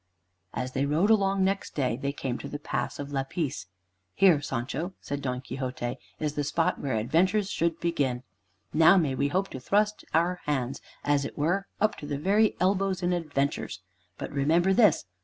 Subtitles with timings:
[0.55, 3.67] As they rode along next day, they came to the Pass of Lapice.
[4.15, 8.23] "Here, Sancho," said Don Quixote, "is the spot where adventures should begin.
[8.73, 12.55] Now may we hope to thrust our hands, as it were, up to the very
[12.59, 13.79] elbows in adventures.
[14.17, 15.05] But remember this!